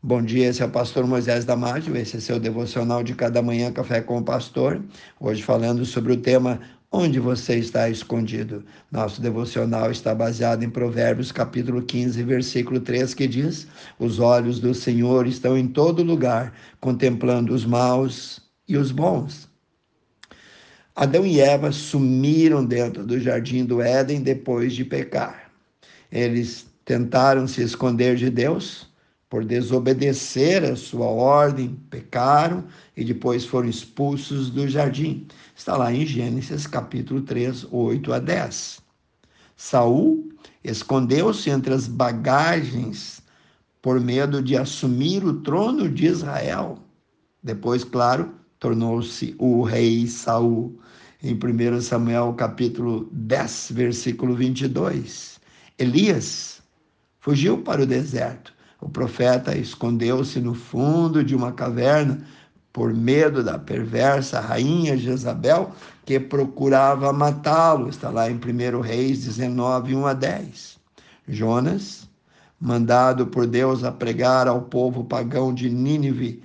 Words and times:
Bom 0.00 0.22
dia, 0.22 0.46
esse 0.46 0.62
é 0.62 0.64
o 0.64 0.70
pastor 0.70 1.04
Moisés 1.08 1.44
Damásio, 1.44 1.96
esse 1.96 2.18
é 2.18 2.20
seu 2.20 2.38
devocional 2.38 3.02
de 3.02 3.16
cada 3.16 3.42
manhã, 3.42 3.72
Café 3.72 4.00
com 4.00 4.18
o 4.18 4.22
Pastor. 4.22 4.80
Hoje 5.18 5.42
falando 5.42 5.84
sobre 5.84 6.12
o 6.12 6.16
tema 6.16 6.60
Onde 6.92 7.18
você 7.18 7.56
está 7.56 7.90
escondido? 7.90 8.64
Nosso 8.92 9.20
devocional 9.20 9.90
está 9.90 10.14
baseado 10.14 10.62
em 10.62 10.70
Provérbios 10.70 11.32
capítulo 11.32 11.82
15, 11.82 12.22
versículo 12.22 12.78
3, 12.78 13.12
que 13.12 13.26
diz: 13.26 13.66
Os 13.98 14.20
olhos 14.20 14.60
do 14.60 14.72
Senhor 14.72 15.26
estão 15.26 15.58
em 15.58 15.66
todo 15.66 16.04
lugar, 16.04 16.54
contemplando 16.80 17.52
os 17.52 17.66
maus 17.66 18.40
e 18.68 18.76
os 18.76 18.92
bons. 18.92 19.48
Adão 20.94 21.26
e 21.26 21.40
Eva 21.40 21.72
sumiram 21.72 22.64
dentro 22.64 23.04
do 23.04 23.18
jardim 23.18 23.64
do 23.64 23.82
Éden 23.82 24.22
depois 24.22 24.74
de 24.74 24.84
pecar. 24.84 25.50
Eles 26.10 26.68
tentaram 26.84 27.48
se 27.48 27.62
esconder 27.62 28.14
de 28.14 28.30
Deus, 28.30 28.87
por 29.28 29.44
desobedecer 29.44 30.64
a 30.64 30.74
sua 30.74 31.06
ordem, 31.06 31.78
pecaram 31.90 32.64
e 32.96 33.04
depois 33.04 33.44
foram 33.44 33.68
expulsos 33.68 34.48
do 34.48 34.66
jardim. 34.66 35.26
Está 35.54 35.76
lá 35.76 35.92
em 35.92 36.06
Gênesis 36.06 36.66
capítulo 36.66 37.20
3, 37.20 37.66
8 37.70 38.12
a 38.12 38.18
10. 38.18 38.80
Saul 39.56 40.30
escondeu-se 40.64 41.50
entre 41.50 41.74
as 41.74 41.86
bagagens 41.86 43.20
por 43.82 44.00
medo 44.00 44.42
de 44.42 44.56
assumir 44.56 45.24
o 45.24 45.40
trono 45.40 45.88
de 45.88 46.06
Israel. 46.06 46.78
Depois, 47.42 47.84
claro, 47.84 48.34
tornou-se 48.58 49.34
o 49.38 49.62
rei 49.62 50.06
Saul. 50.06 50.78
Em 51.22 51.34
1 51.34 51.80
Samuel 51.80 52.32
capítulo 52.34 53.08
10, 53.12 53.72
versículo 53.72 54.34
22. 54.34 55.40
Elias 55.76 56.62
fugiu 57.18 57.58
para 57.58 57.82
o 57.82 57.86
deserto 57.86 58.57
o 58.80 58.88
profeta 58.88 59.56
escondeu-se 59.56 60.40
no 60.40 60.54
fundo 60.54 61.24
de 61.24 61.34
uma 61.34 61.52
caverna 61.52 62.24
por 62.72 62.94
medo 62.94 63.42
da 63.42 63.58
perversa 63.58 64.40
rainha 64.40 64.96
Jezabel, 64.96 65.72
que 66.04 66.20
procurava 66.20 67.12
matá-lo. 67.12 67.88
Está 67.88 68.08
lá 68.08 68.30
em 68.30 68.34
1 68.36 68.80
Reis 68.80 69.24
19, 69.24 69.96
1 69.96 70.06
a 70.06 70.12
10. 70.12 70.78
Jonas, 71.26 72.08
mandado 72.60 73.26
por 73.26 73.46
Deus 73.46 73.82
a 73.82 73.90
pregar 73.90 74.46
ao 74.46 74.62
povo 74.62 75.04
pagão 75.04 75.52
de 75.52 75.68
Nínive, 75.68 76.42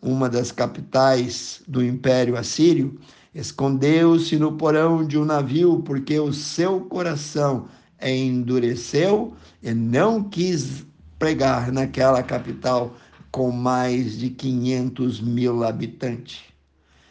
uma 0.00 0.28
das 0.28 0.50
capitais 0.50 1.62
do 1.68 1.84
Império 1.84 2.36
Assírio, 2.36 2.98
escondeu-se 3.34 4.36
no 4.36 4.52
porão 4.52 5.06
de 5.06 5.18
um 5.18 5.24
navio, 5.24 5.82
porque 5.82 6.18
o 6.18 6.32
seu 6.32 6.80
coração 6.80 7.66
endureceu 8.00 9.34
e 9.62 9.72
não 9.72 10.22
quis 10.22 10.84
pregar 11.24 11.72
naquela 11.72 12.22
capital 12.22 12.94
com 13.30 13.50
mais 13.50 14.18
de 14.18 14.28
500 14.28 15.22
mil 15.22 15.64
habitantes. 15.64 16.42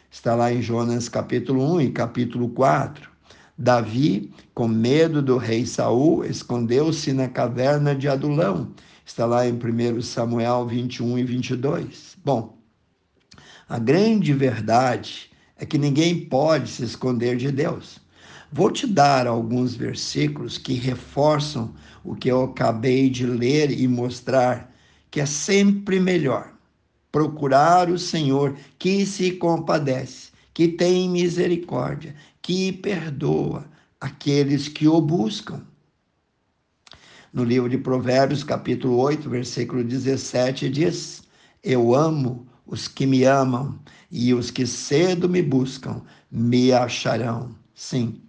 Está 0.08 0.36
lá 0.36 0.52
em 0.52 0.62
Jonas 0.62 1.08
capítulo 1.08 1.74
1 1.74 1.80
e 1.80 1.90
capítulo 1.90 2.48
4. 2.50 3.10
Davi, 3.58 4.32
com 4.54 4.68
medo 4.68 5.20
do 5.20 5.36
rei 5.36 5.66
Saul, 5.66 6.24
escondeu-se 6.24 7.12
na 7.12 7.28
caverna 7.28 7.92
de 7.92 8.06
Adulão. 8.06 8.72
Está 9.04 9.26
lá 9.26 9.48
em 9.48 9.54
1 9.54 10.00
Samuel 10.00 10.64
21 10.68 11.18
e 11.18 11.24
22. 11.24 12.16
Bom, 12.24 12.56
a 13.68 13.80
grande 13.80 14.32
verdade 14.32 15.28
é 15.56 15.66
que 15.66 15.76
ninguém 15.76 16.28
pode 16.28 16.70
se 16.70 16.84
esconder 16.84 17.36
de 17.36 17.50
Deus. 17.50 17.98
Vou 18.56 18.70
te 18.70 18.86
dar 18.86 19.26
alguns 19.26 19.74
versículos 19.74 20.58
que 20.58 20.74
reforçam 20.74 21.74
o 22.04 22.14
que 22.14 22.28
eu 22.28 22.44
acabei 22.44 23.10
de 23.10 23.26
ler 23.26 23.72
e 23.72 23.88
mostrar, 23.88 24.72
que 25.10 25.20
é 25.20 25.26
sempre 25.26 25.98
melhor 25.98 26.54
procurar 27.10 27.90
o 27.90 27.98
Senhor 27.98 28.56
que 28.78 29.04
se 29.04 29.32
compadece, 29.32 30.30
que 30.54 30.68
tem 30.68 31.10
misericórdia, 31.10 32.14
que 32.40 32.70
perdoa 32.70 33.68
aqueles 34.00 34.68
que 34.68 34.86
o 34.86 35.00
buscam. 35.00 35.66
No 37.32 37.42
livro 37.42 37.68
de 37.68 37.78
Provérbios, 37.78 38.44
capítulo 38.44 38.98
8, 38.98 39.28
versículo 39.28 39.82
17, 39.82 40.70
diz: 40.70 41.24
Eu 41.60 41.92
amo 41.92 42.46
os 42.64 42.86
que 42.86 43.04
me 43.04 43.24
amam, 43.24 43.76
e 44.12 44.32
os 44.32 44.52
que 44.52 44.64
cedo 44.64 45.28
me 45.28 45.42
buscam 45.42 46.02
me 46.30 46.72
acharão. 46.72 47.52
Sim, 47.74 48.22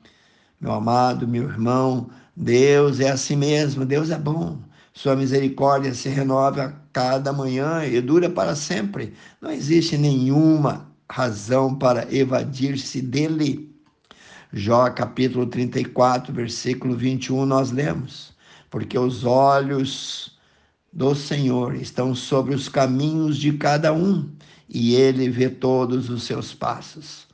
meu 0.65 0.73
amado, 0.73 1.27
meu 1.27 1.43
irmão, 1.43 2.09
Deus 2.35 2.99
é 2.99 3.11
assim 3.11 3.35
mesmo, 3.35 3.85
Deus 3.85 4.09
é 4.09 4.17
bom. 4.17 4.57
Sua 4.95 5.15
misericórdia 5.15 5.93
se 5.93 6.09
renova 6.09 6.63
a 6.63 6.73
cada 6.91 7.31
manhã 7.31 7.85
e 7.85 8.01
dura 8.01 8.31
para 8.31 8.55
sempre. 8.55 9.13
Não 9.39 9.51
existe 9.51 9.95
nenhuma 9.95 10.89
razão 11.07 11.75
para 11.75 12.11
evadir-se 12.11 12.99
dele. 12.99 13.75
Jó 14.51 14.89
capítulo 14.89 15.45
34, 15.45 16.33
versículo 16.33 16.97
21, 16.97 17.45
nós 17.45 17.69
lemos: 17.69 18.33
Porque 18.71 18.97
os 18.97 19.23
olhos 19.23 20.35
do 20.91 21.13
Senhor 21.13 21.75
estão 21.75 22.15
sobre 22.15 22.55
os 22.55 22.67
caminhos 22.67 23.37
de 23.37 23.53
cada 23.53 23.93
um, 23.93 24.27
e 24.67 24.95
ele 24.95 25.29
vê 25.29 25.47
todos 25.47 26.09
os 26.09 26.23
seus 26.23 26.55
passos. 26.55 27.27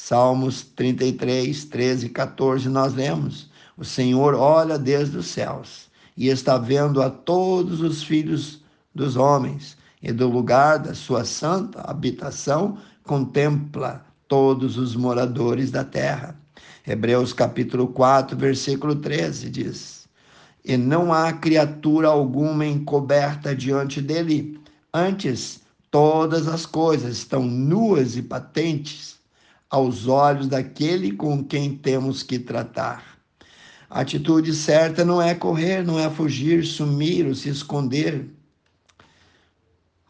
Salmos 0.00 0.62
33, 0.62 1.64
13 1.64 2.06
e 2.06 2.08
14, 2.10 2.68
nós 2.68 2.94
lemos: 2.94 3.50
O 3.76 3.84
Senhor 3.84 4.32
olha 4.32 4.78
desde 4.78 5.18
os 5.18 5.26
céus 5.26 5.90
e 6.16 6.28
está 6.28 6.56
vendo 6.56 7.02
a 7.02 7.10
todos 7.10 7.80
os 7.80 8.04
filhos 8.04 8.62
dos 8.94 9.16
homens, 9.16 9.76
e 10.00 10.12
do 10.12 10.28
lugar 10.28 10.78
da 10.78 10.94
sua 10.94 11.24
santa 11.24 11.80
habitação 11.80 12.78
contempla 13.02 14.06
todos 14.28 14.78
os 14.78 14.94
moradores 14.94 15.72
da 15.72 15.82
terra. 15.82 16.38
Hebreus 16.86 17.32
capítulo 17.32 17.88
4, 17.88 18.36
versículo 18.36 18.94
13 18.94 19.50
diz: 19.50 20.08
E 20.64 20.76
não 20.76 21.12
há 21.12 21.32
criatura 21.32 22.06
alguma 22.06 22.64
encoberta 22.64 23.54
diante 23.54 24.00
dele, 24.00 24.60
antes 24.94 25.60
todas 25.90 26.46
as 26.46 26.64
coisas 26.64 27.16
estão 27.16 27.42
nuas 27.42 28.16
e 28.16 28.22
patentes 28.22 29.17
aos 29.70 30.06
olhos 30.06 30.46
daquele 30.46 31.12
com 31.12 31.44
quem 31.44 31.76
temos 31.76 32.22
que 32.22 32.38
tratar. 32.38 33.18
A 33.90 34.00
atitude 34.00 34.54
certa 34.54 35.04
não 35.04 35.20
é 35.20 35.34
correr, 35.34 35.82
não 35.82 35.98
é 35.98 36.10
fugir, 36.10 36.64
sumir 36.64 37.26
ou 37.26 37.34
se 37.34 37.48
esconder. 37.48 38.28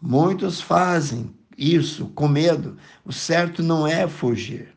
Muitos 0.01 0.61
fazem 0.61 1.35
isso 1.57 2.07
com 2.15 2.29
medo. 2.29 2.77
O 3.05 3.13
certo 3.13 3.63
não 3.63 3.87
é 3.87 4.07
fugir. 4.09 4.75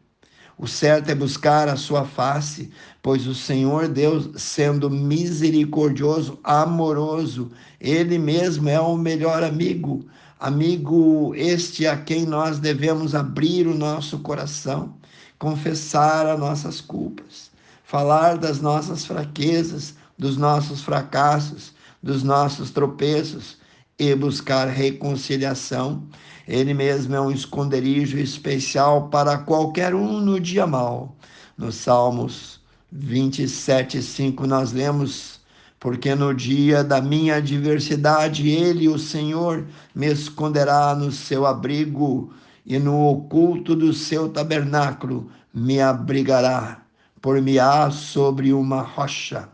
O 0.57 0.67
certo 0.67 1.09
é 1.09 1.15
buscar 1.15 1.67
a 1.67 1.75
sua 1.75 2.05
face, 2.05 2.69
pois 3.01 3.25
o 3.25 3.33
Senhor 3.33 3.87
Deus, 3.87 4.29
sendo 4.39 4.91
misericordioso, 4.91 6.39
amoroso, 6.43 7.51
Ele 7.79 8.19
mesmo 8.19 8.69
é 8.69 8.79
o 8.79 8.95
melhor 8.95 9.43
amigo. 9.43 10.05
Amigo 10.41 11.35
este 11.35 11.85
a 11.85 11.95
quem 11.95 12.25
nós 12.25 12.57
devemos 12.57 13.13
abrir 13.13 13.67
o 13.67 13.75
nosso 13.75 14.17
coração, 14.17 14.95
confessar 15.37 16.25
as 16.25 16.39
nossas 16.39 16.81
culpas, 16.81 17.51
falar 17.83 18.39
das 18.39 18.59
nossas 18.59 19.05
fraquezas, 19.05 19.93
dos 20.17 20.37
nossos 20.37 20.81
fracassos, 20.81 21.75
dos 22.01 22.23
nossos 22.23 22.71
tropeços 22.71 23.59
e 23.99 24.15
buscar 24.15 24.67
reconciliação. 24.67 26.07
Ele 26.47 26.73
mesmo 26.73 27.13
é 27.13 27.21
um 27.21 27.29
esconderijo 27.29 28.17
especial 28.17 29.09
para 29.09 29.37
qualquer 29.37 29.93
um 29.93 30.19
no 30.19 30.39
dia 30.39 30.65
mal. 30.65 31.15
Nos 31.55 31.75
Salmos 31.75 32.59
27, 32.91 34.01
5, 34.01 34.47
nós 34.47 34.71
lemos 34.71 35.39
porque 35.81 36.13
no 36.13 36.31
dia 36.31 36.83
da 36.83 37.01
minha 37.01 37.37
adversidade, 37.37 38.47
Ele, 38.47 38.87
o 38.87 38.99
Senhor, 38.99 39.65
me 39.95 40.05
esconderá 40.05 40.93
no 40.93 41.11
seu 41.11 41.43
abrigo 41.43 42.31
e 42.63 42.77
no 42.77 43.07
oculto 43.07 43.75
do 43.75 43.91
seu 43.91 44.29
tabernáculo 44.29 45.31
me 45.51 45.81
abrigará, 45.81 46.83
por-me-á 47.19 47.89
sobre 47.89 48.53
uma 48.53 48.83
rocha. 48.83 49.49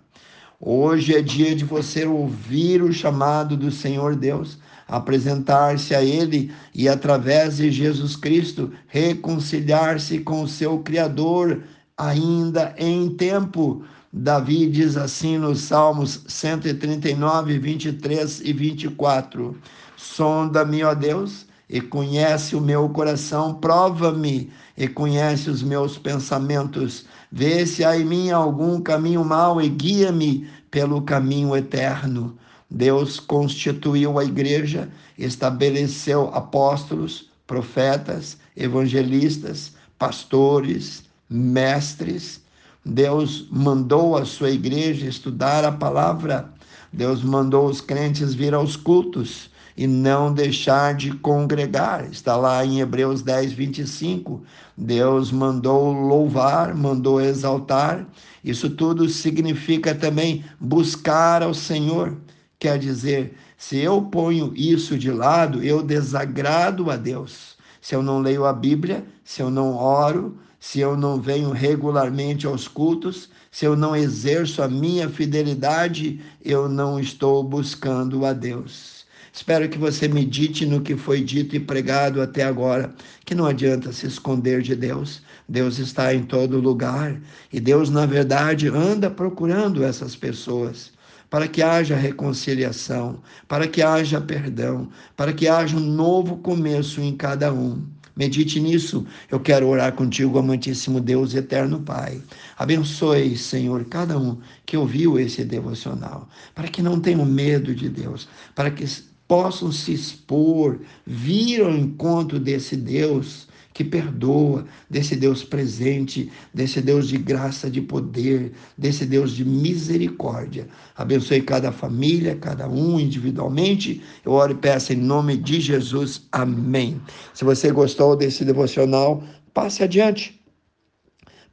Hoje 0.59 1.15
é 1.15 1.21
dia 1.21 1.55
de 1.55 1.63
você 1.63 2.05
ouvir 2.05 2.83
o 2.83 2.91
chamado 2.91 3.55
do 3.55 3.71
Senhor 3.71 4.13
Deus, 4.13 4.59
apresentar-se 4.85 5.95
a 5.95 6.03
Ele 6.03 6.51
e, 6.75 6.89
através 6.89 7.55
de 7.55 7.71
Jesus 7.71 8.17
Cristo, 8.17 8.73
reconciliar-se 8.87 10.19
com 10.19 10.41
o 10.41 10.47
seu 10.47 10.79
Criador, 10.79 11.63
ainda 11.97 12.75
em 12.77 13.09
tempo 13.09 13.83
Davi 14.13 14.67
diz 14.67 14.95
assim 14.95 15.37
nos 15.37 15.61
Salmos 15.61 16.21
139, 16.27 17.59
23 17.59 18.41
e 18.41 18.53
24: 18.53 19.55
Sonda-me, 19.97 20.83
ó 20.83 20.93
Deus, 20.93 21.45
e 21.69 21.81
conhece 21.81 22.55
o 22.55 22.61
meu 22.61 22.87
coração, 22.89 23.55
prova-me 23.55 24.49
e 24.77 24.87
conhece 24.87 25.49
os 25.49 25.61
meus 25.61 25.97
pensamentos. 25.97 27.05
Vê 27.31 27.65
se 27.65 27.83
há 27.83 27.97
em 27.97 28.05
mim 28.05 28.31
algum 28.31 28.79
caminho 28.79 29.25
mau 29.25 29.61
e 29.61 29.67
guia-me 29.67 30.47
pelo 30.71 31.01
caminho 31.01 31.55
eterno. 31.55 32.37
Deus 32.71 33.19
constituiu 33.19 34.17
a 34.17 34.23
igreja, 34.23 34.89
estabeleceu 35.17 36.29
apóstolos, 36.33 37.29
profetas, 37.45 38.37
evangelistas, 38.55 39.73
pastores, 39.99 41.06
mestres. 41.29 42.41
Deus 42.85 43.47
mandou 43.51 44.15
a 44.17 44.25
sua 44.25 44.49
igreja 44.49 45.07
estudar 45.07 45.65
a 45.65 45.71
palavra. 45.71 46.49
Deus 46.91 47.21
mandou 47.21 47.67
os 47.67 47.81
crentes 47.81 48.33
vir 48.33 48.53
aos 48.53 48.75
cultos 48.75 49.49
e 49.77 49.85
não 49.85 50.33
deixar 50.33 50.95
de 50.95 51.11
congregar. 51.11 52.09
Está 52.09 52.35
lá 52.35 52.65
em 52.65 52.79
Hebreus 52.79 53.21
10, 53.21 53.53
25. 53.53 54.41
Deus 54.75 55.31
mandou 55.31 55.91
louvar, 55.91 56.73
mandou 56.73 57.21
exaltar. 57.21 58.07
Isso 58.43 58.69
tudo 58.71 59.07
significa 59.07 59.93
também 59.93 60.43
buscar 60.59 61.43
ao 61.43 61.53
Senhor. 61.53 62.17
Quer 62.57 62.79
dizer, 62.79 63.35
se 63.55 63.77
eu 63.77 64.01
ponho 64.01 64.51
isso 64.55 64.97
de 64.97 65.11
lado, 65.11 65.63
eu 65.63 65.83
desagrado 65.83 66.89
a 66.89 66.95
Deus. 66.95 67.55
Se 67.79 67.93
eu 67.93 68.01
não 68.01 68.19
leio 68.19 68.45
a 68.45 68.53
Bíblia, 68.53 69.05
se 69.23 69.41
eu 69.41 69.51
não 69.51 69.75
oro, 69.75 70.39
se 70.59 70.79
eu 70.79 70.97
não 70.97 71.21
venho 71.21 71.51
regularmente 71.51 72.47
aos 72.47 72.67
cultos, 72.67 73.29
se 73.51 73.65
eu 73.65 73.75
não 73.75 73.95
exerço 73.95 74.61
a 74.61 74.67
minha 74.67 75.09
fidelidade, 75.09 76.19
eu 76.43 76.67
não 76.67 76.99
estou 76.99 77.43
buscando 77.43 78.25
a 78.25 78.33
Deus. 78.33 79.05
Espero 79.31 79.69
que 79.69 79.77
você 79.77 80.07
medite 80.07 80.65
no 80.65 80.81
que 80.81 80.95
foi 80.95 81.21
dito 81.21 81.55
e 81.55 81.59
pregado 81.59 82.21
até 82.21 82.43
agora, 82.43 82.93
que 83.23 83.35
não 83.35 83.45
adianta 83.45 83.93
se 83.93 84.07
esconder 84.07 84.63
de 84.63 84.75
Deus. 84.75 85.21
Deus 85.47 85.77
está 85.77 86.13
em 86.13 86.23
todo 86.23 86.59
lugar 86.59 87.21
e 87.53 87.59
Deus, 87.59 87.91
na 87.91 88.07
verdade, 88.07 88.67
anda 88.67 89.11
procurando 89.11 89.83
essas 89.83 90.15
pessoas 90.15 90.91
para 91.29 91.47
que 91.47 91.61
haja 91.61 91.95
reconciliação, 91.95 93.21
para 93.47 93.67
que 93.67 93.81
haja 93.81 94.19
perdão, 94.19 94.89
para 95.15 95.33
que 95.33 95.47
haja 95.47 95.77
um 95.77 95.81
novo 95.81 96.37
começo 96.37 97.01
em 97.01 97.15
cada 97.15 97.53
um. 97.53 97.85
Medite 98.17 98.59
nisso. 98.59 99.05
Eu 99.29 99.39
quero 99.39 99.67
orar 99.67 99.93
contigo, 99.93 100.39
amantíssimo 100.39 100.99
Deus, 100.99 101.35
eterno 101.35 101.79
Pai. 101.79 102.19
Abençoe, 102.57 103.37
Senhor, 103.37 103.85
cada 103.85 104.17
um 104.17 104.39
que 104.65 104.75
ouviu 104.75 105.19
esse 105.19 105.45
devocional, 105.45 106.27
para 106.55 106.67
que 106.67 106.81
não 106.81 106.99
tenham 106.99 107.23
medo 107.23 107.75
de 107.75 107.87
Deus, 107.87 108.27
para 108.55 108.71
que 108.71 108.83
possam 109.27 109.71
se 109.71 109.93
expor, 109.93 110.79
vir 111.05 111.61
ao 111.61 111.71
encontro 111.71 112.39
desse 112.39 112.75
Deus 112.75 113.47
que 113.77 113.83
perdoa, 113.83 114.65
desse 114.89 115.15
Deus 115.15 115.43
presente, 115.43 116.31
desse 116.51 116.81
Deus 116.81 117.07
de 117.07 117.15
graça, 117.15 117.69
de 117.69 117.79
poder, 117.79 118.53
desse 118.75 119.05
Deus 119.05 119.33
de 119.33 119.45
misericórdia. 119.45 120.67
Abençoe 120.95 121.43
cada 121.43 121.71
família, 121.71 122.35
cada 122.35 122.67
um 122.67 122.99
individualmente. 122.99 124.01
Eu 124.25 124.31
oro 124.31 124.53
e 124.53 124.55
peço 124.55 124.93
em 124.93 124.95
nome 124.95 125.37
de 125.37 125.61
Jesus. 125.61 126.23
Amém. 126.31 126.99
Se 127.35 127.45
você 127.45 127.71
gostou 127.71 128.15
desse 128.15 128.43
devocional, 128.43 129.23
passe 129.53 129.83
adiante. 129.83 130.41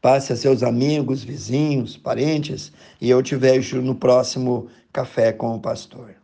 Passe 0.01 0.33
a 0.33 0.37
seus 0.37 0.63
amigos, 0.63 1.23
vizinhos, 1.23 1.95
parentes, 1.95 2.73
e 3.03 3.11
eu 3.11 3.23
te 3.23 3.37
vejo 3.37 3.83
no 3.83 3.95
próximo 3.95 4.69
Café 4.91 5.31
com 5.31 5.57
o 5.57 5.61
Pastor. 5.61 6.24